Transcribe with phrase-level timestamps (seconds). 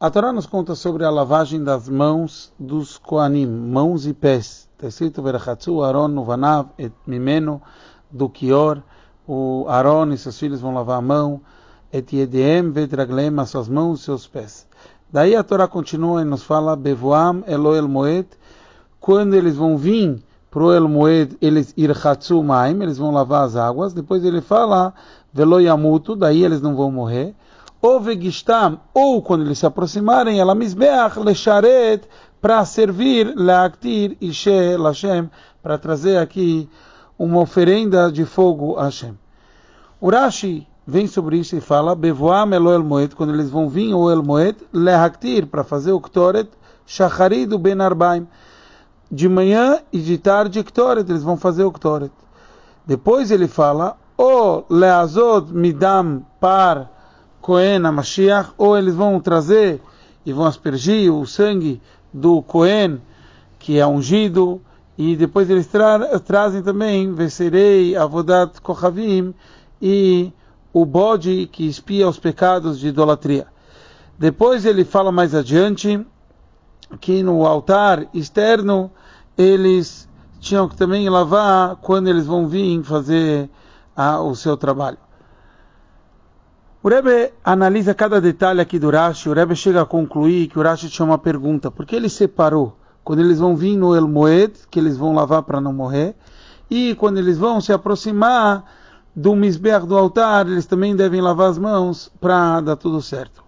[0.00, 4.68] A Torá nos conta sobre a lavagem das mãos dos Koanim, mãos e pés.
[4.76, 7.60] Está escrito Verachatsu, Aaron, Nuvanav, et Mimeno,
[8.08, 8.80] do Kior.
[9.26, 11.40] O Aaron e seus filhos vão lavar a mão.
[11.92, 14.68] Et Yediem, Vedraglem, as suas mãos e seus pés.
[15.12, 18.28] Daí a Torá continua e nos fala Bevoam, Eloel Moed,
[19.00, 23.92] quando eles vão vir pro El Moed, eles irchatsu maim, eles vão lavar as águas.
[23.92, 24.94] Depois ele fala
[25.34, 27.34] Velo Yamutu, daí eles não vão morrer
[27.80, 32.02] ou vegistam, ou quando eles se aproximarem, ela misbeach lecharet,
[32.40, 35.28] para servir leaktir ishe lashem,
[35.62, 36.68] para trazer aqui
[37.18, 39.18] uma oferenda de fogo a Hashem.
[40.00, 44.22] Urashi vem sobre isso e fala, bevoam elo moed, quando eles vão vir o el
[44.22, 46.48] moed, leaktir, para fazer o ktoret,
[46.86, 48.26] shacharido ben arbaim,
[49.10, 52.12] de manhã e de tarde ktoret, eles vão fazer o ktoret.
[52.86, 56.97] Depois ele fala, o leazot midam par
[57.48, 59.80] Cohen a Mashiach, ou eles vão trazer
[60.26, 61.80] e vão aspergir o sangue
[62.12, 63.00] do Cohen,
[63.58, 64.60] que é ungido,
[64.98, 69.32] e depois eles tra trazem também Veserei, Avodat Kochavim
[69.80, 70.30] e
[70.74, 73.46] o bode que espia os pecados de idolatria.
[74.18, 76.06] Depois ele fala mais adiante
[77.00, 78.90] que no altar externo
[79.38, 80.06] eles
[80.38, 83.48] tinham que também lavar quando eles vão vir fazer
[83.96, 85.07] ah, o seu trabalho.
[86.80, 89.28] O Rebbe analisa cada detalhe aqui do Rashi.
[89.28, 92.76] O Rebbe chega a concluir que o Rashi tinha uma pergunta: por que ele separou?
[93.02, 96.14] Quando eles vão vir no El Moed, que eles vão lavar para não morrer,
[96.70, 98.64] e quando eles vão se aproximar
[99.14, 103.42] do Misber do altar, eles também devem lavar as mãos para dar tudo certo.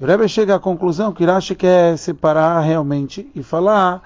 [0.00, 4.00] O Rebbe chega à conclusão que Rashi quer separar realmente e falar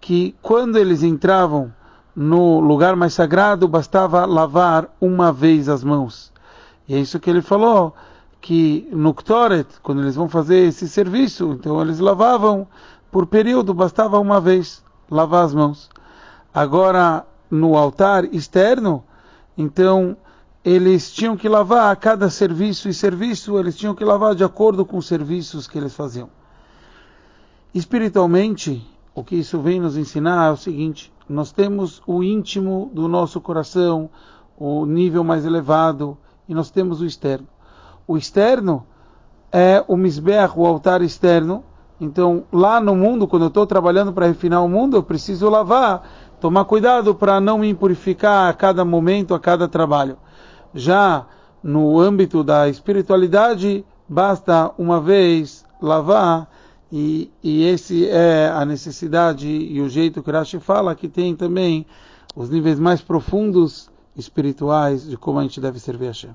[0.00, 1.72] que quando eles entravam
[2.16, 6.31] no lugar mais sagrado, bastava lavar uma vez as mãos.
[6.92, 7.94] E é isso que ele falou,
[8.38, 12.68] que no Ktoret, quando eles vão fazer esse serviço, então eles lavavam
[13.10, 15.88] por período, bastava uma vez lavar as mãos.
[16.52, 19.02] Agora, no altar externo,
[19.56, 20.14] então
[20.62, 24.84] eles tinham que lavar a cada serviço e serviço, eles tinham que lavar de acordo
[24.84, 26.28] com os serviços que eles faziam.
[27.72, 33.08] Espiritualmente, o que isso vem nos ensinar é o seguinte: nós temos o íntimo do
[33.08, 34.10] nosso coração,
[34.58, 36.18] o nível mais elevado,
[36.52, 37.46] e nós temos o externo.
[38.06, 38.86] O externo
[39.50, 41.64] é o misber, o altar externo.
[41.98, 46.06] Então, lá no mundo, quando eu estou trabalhando para refinar o mundo, eu preciso lavar,
[46.40, 50.18] tomar cuidado para não me impurificar a cada momento, a cada trabalho.
[50.74, 51.24] Já
[51.62, 56.50] no âmbito da espiritualidade, basta uma vez lavar,
[56.92, 61.86] e, e esse é a necessidade e o jeito que Rashi fala, que tem também
[62.36, 66.34] os níveis mais profundos espirituais de como a gente deve servir a Hashem.